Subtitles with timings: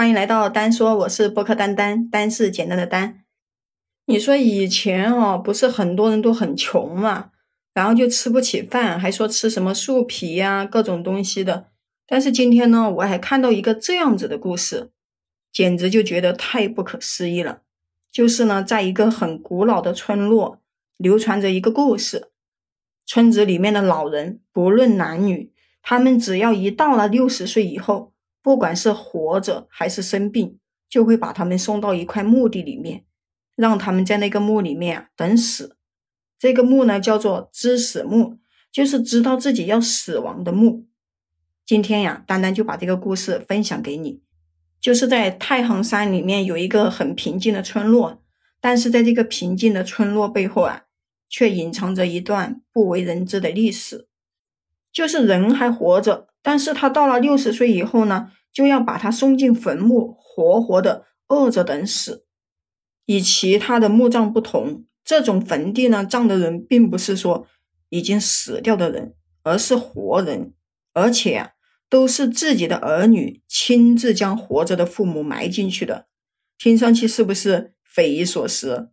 [0.00, 3.22] 欢迎来到丹说，我是播客丹丹，丹是简单的丹。
[4.06, 7.32] 你说以前哦，不是很多人都很穷嘛，
[7.74, 11.66] 然后就吃不起饭，还说吃什么树皮呀，各种东西的。
[12.06, 14.90] 但是今天呢，我还看到一个这样子的故事，
[15.52, 17.60] 简直就觉得太不可思议了。
[18.10, 20.62] 就是呢，在一个很古老的村落，
[20.96, 22.30] 流传着一个故事。
[23.04, 30.58] 村子里面的老人，不论男女，他们只要一到了六十岁以后，不管是活着还是生病，
[30.88, 33.04] 就会把他们送到一块墓地里面，
[33.56, 35.76] 让他们在那个墓里面啊等死。
[36.38, 38.38] 这个墓呢叫做知死墓，
[38.72, 40.86] 就是知道自己要死亡的墓。
[41.66, 44.22] 今天呀，丹丹就把这个故事分享给你。
[44.80, 48.22] 就是在太行山里面有一个很平静的村落，
[48.60, 50.84] 但是在这个平静的村落背后啊，
[51.28, 54.08] 却隐藏着一段不为人知的历史。
[55.00, 56.28] 就是人还活着。
[56.42, 62.26] 但是他到了六十岁以后呢，就要把他送进坟墓，活活的饿着等死。
[63.06, 67.46] 与其他的墓葬不同，这种坟地呢，葬的人并不是说
[67.88, 70.52] 已经死掉的人，而是活人，
[70.92, 71.52] 而且啊，
[71.88, 76.08] 都是自己的儿女亲自将活着的父母埋进去的。
[76.58, 78.90] 听上去是不是匪夷所思？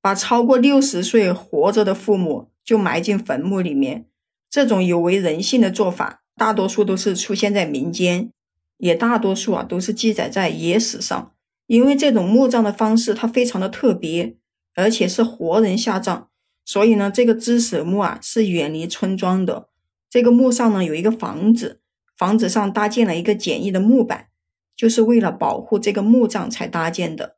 [0.00, 4.06] 把超过六十岁活着的父母就埋进坟墓里面，
[4.50, 6.22] 这种有违人性的做法。
[6.36, 8.32] 大多数都是出现在民间，
[8.78, 11.32] 也大多数啊都是记载在野史上。
[11.66, 14.36] 因为这种墓葬的方式它非常的特别，
[14.74, 16.26] 而且是活人下葬，
[16.64, 19.68] 所以呢，这个知死墓啊是远离村庄的。
[20.08, 21.80] 这个墓上呢有一个房子，
[22.16, 24.26] 房子上搭建了一个简易的木板，
[24.74, 27.36] 就是为了保护这个墓葬才搭建的。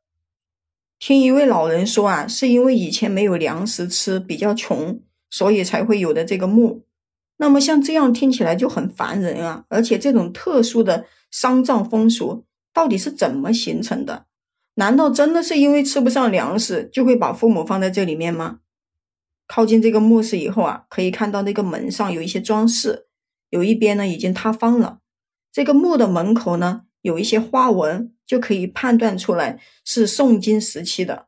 [0.97, 6.85] 听一位老人说啊，是因为以前没有粮食吃，比较穷，所以才会有的这个墓。
[7.37, 9.65] 那么像这样听起来就很烦人啊！
[9.67, 14.25] 而且这种特殊的丧葬风俗到底是怎么形成的？
[14.75, 18.59] 难道真的是因为吃不上粮食就会把父母放在这里面吗？
[19.45, 23.07] 靠近这个墓室以后啊，可以看到那个门上有一些装饰，
[23.49, 24.99] 有一边呢已经塌方了。
[25.51, 31.27] 这个墓的门口呢有一些花纹，就可以判断出来是宋金时期的。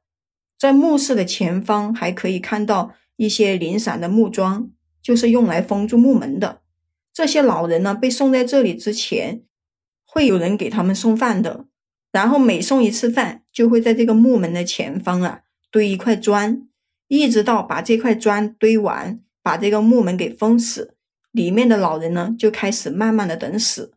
[0.57, 4.71] 在墓室的前方还可以看到一些零散的木桩。
[5.05, 6.63] 就是用来封住木门的。
[7.13, 9.43] 这些老人呢，被送在这里之前，
[10.03, 11.67] 会有人给他们送饭的。
[12.11, 16.67] 然后每送一次饭，就会在这个木门的前方啊堆一块砖，
[17.07, 20.95] 一直到把这块砖堆完，把这个木门给封死。
[21.31, 23.93] 里面的老人呢，就开始慢慢的等死。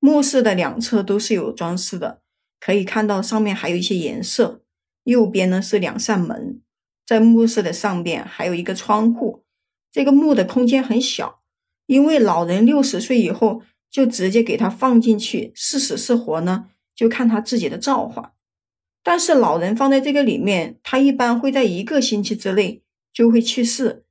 [0.00, 2.22] 墓室的两侧都是有装饰的，
[2.58, 4.64] 可以看到上面还有一些颜色。
[5.04, 6.60] 右边呢是两扇门，
[7.06, 9.44] 在墓室的上边还有一个窗户。
[9.92, 11.40] 这个墓的空间很小，
[11.86, 18.34] 因为老人六十岁以后就直接给他放进去，是死是活呢，就看他自己的造化。
[19.02, 24.04] 但是老人放在这个里面，他一般会在一个星期之内就会去世。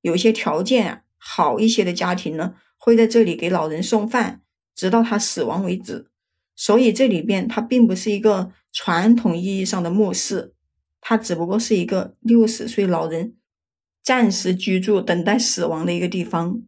[0.00, 4.42] 有些条件好一些的家庭呢，会在这里给老人送饭，
[4.74, 6.08] 直到他死亡为止。
[6.54, 10.54] 所以这里边它并不是一个传统意义上的墓室，
[11.02, 13.34] 它只不过是一个六十岁老人。
[14.06, 16.62] 暂时居住、等待死亡的一个地方，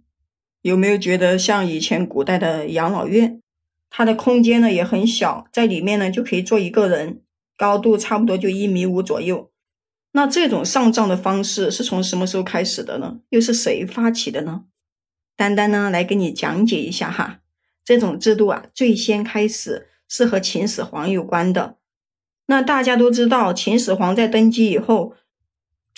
[0.60, 3.40] 有没有觉得像以前古代的养老院？
[3.88, 7.20] 它的空间呢也很小，在里面呢就可以坐一个人，
[7.56, 9.52] 高度差不多就一米五左右。
[10.10, 13.20] 那这种上葬的方式是从什么时候开始的呢？
[13.28, 14.64] 又是谁发起的呢？
[15.36, 17.38] 丹丹呢来给你讲解一下哈。
[17.84, 21.76] 这种制度啊，最先开始是和秦始皇有关的。
[22.46, 25.14] 那大家都知道，秦始皇在登基以后。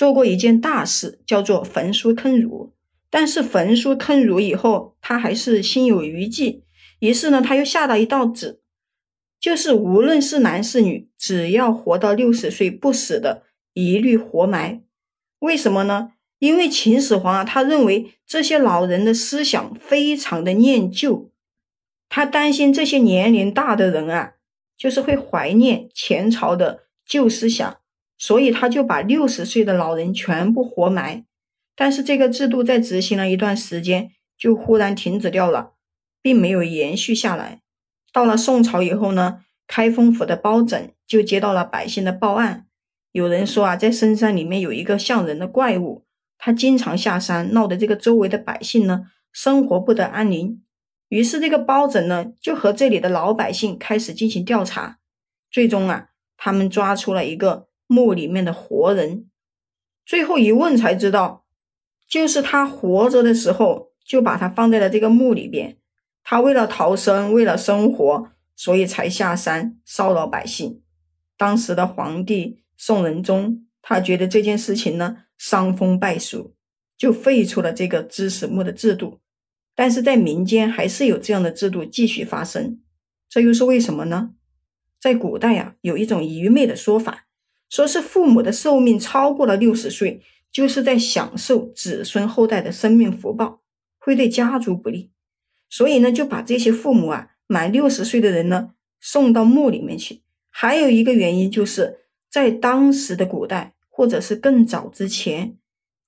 [0.00, 2.72] 做过一件大事，叫做焚书坑儒。
[3.10, 6.64] 但是焚书坑儒以后，他还是心有余悸。
[7.00, 8.62] 于是呢，他又下了一道旨，
[9.38, 13.42] 就是无论是男是女，只要活到六十岁不死的，
[13.74, 14.82] 一律活埋。
[15.40, 16.12] 为什么呢？
[16.38, 21.30] 因为秦始皇啊，他认为这些老人的思想非常的念旧，
[22.08, 24.36] 他担心这些年龄大的人啊，
[24.78, 27.79] 就是会怀念前朝的旧思想。
[28.22, 31.24] 所以他就把六十岁的老人全部活埋，
[31.74, 35.72] 但是这个制度在执行了一段时间，就忽然停止掉了，
[36.20, 37.62] 并没有延续下来。
[38.12, 42.66] 到了宋朝以后呢，开封府的包拯就接到了百姓的报案，
[43.12, 46.04] 有人说啊，在深山里面有一个像人的怪物，
[46.36, 50.62] 他经常下山，闹得这个周围的百姓呢生活不得安宁。
[51.08, 54.98] 于是这个包拯呢就和这里的老百姓开始进行调查，
[55.50, 57.69] 最终啊，他们抓出了一个。
[57.90, 59.28] 墓里面的活人，
[60.06, 61.44] 最后一问才知道，
[62.08, 65.76] 就是他活着的时候就把他放在了这个墓里边。
[66.22, 70.80] 他为了逃生，为了生活，所以才下山骚扰百姓。
[71.36, 76.54] 当时的皇帝宋仁宗，他觉得这件事情呢伤风败俗，
[76.96, 79.18] 就废除了这个知史墓的制度。
[79.74, 82.80] 但是在民间还是有这样的制度继续发生，
[83.28, 84.30] 这又是为什么呢？
[85.00, 87.26] 在古代呀，有一种愚昧的说法，
[87.70, 90.20] 说是父母的寿命超过了六十岁，
[90.52, 93.62] 就是在享受子孙后代的生命福报，
[93.98, 95.10] 会对家族不利，
[95.70, 100.22] 所以呢，就把这些父母啊满六十岁的人呢送到墓里面去。
[100.50, 105.56] 还有一个原因，就是在当时的古代，或者是更早之前，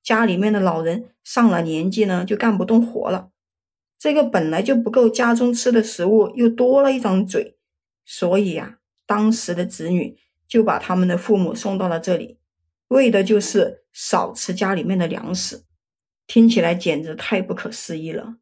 [0.03, 3.31] 家里面的老人上了年纪呢，就干不动活了。
[3.97, 7.57] 这个本来就不够家中吃的食物，又多了一张嘴，
[8.05, 10.19] 所以呀，当时的子女
[10.53, 12.37] 就把他们的父母送到了这里，
[12.89, 15.63] 为的就是少吃家里面的粮食。
[16.27, 18.35] 听起来简直太不可思议了。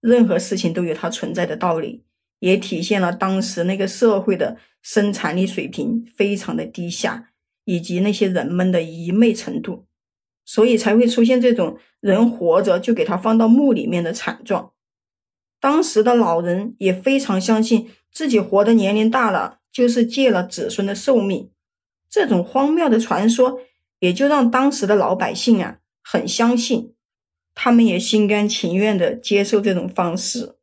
[0.00, 2.02] 任何事情都有它存在的道理，
[2.40, 7.30] 也体现了当时那个社会的生产力水平非常的低下，
[7.64, 9.86] 以及那些人们的愚昧程度，
[10.44, 14.72] 所以才会出现这种人活着就给他放到墓里面的惨状。
[15.60, 21.51] 当时的老人也非常相信自己活的年龄大了，就是借了子孙的寿命。
[22.12, 23.58] 这种荒谬的传说，
[23.98, 26.92] 也就让当时的老百姓啊很相信，
[27.54, 30.56] 他们也心甘情愿的接受这种方式。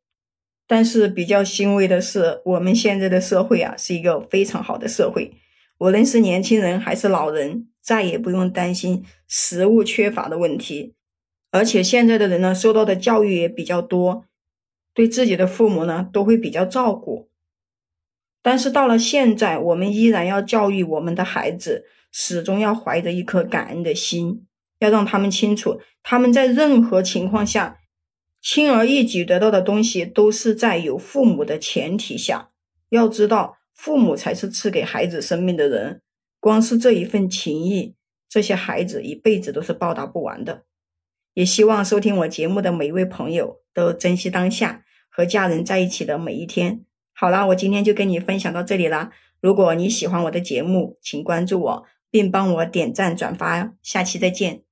[0.68, 5.32] 但是比较欣慰的是，我们现在的社会啊是一个非常好的社会，
[5.80, 10.94] 无论是年轻人还是老人，再也不用担心食物缺乏的问题。
[11.50, 14.26] 而且现在的人呢，受到的教育也比较多。
[14.94, 17.29] 对自己的父母呢，都会比较照顾。
[18.42, 24.46] 但是到了现在，我们依然要教育我们的孩子，始终要怀着一颗感恩的心，
[24.78, 27.78] 要让他们清楚，他们在任何情况下，
[28.40, 32.50] 轻而易举得到的东西，都是在有父母的前提下。
[32.88, 36.00] 要知道，父母才是赐给孩子生命的人，
[36.40, 37.94] 光是这一份情谊，
[38.28, 40.64] 这些孩子一辈子都是报答不完的。
[41.34, 46.84] 也希望收听我节目的每一位朋友都珍惜当下和家人在一起的每一天。
[47.20, 49.10] 好了，我今天就跟你分享到这里啦。
[49.42, 53.74] 如果你喜欢我的节目，请关注我，并帮我点赞转发。
[53.82, 54.69] 下期再见。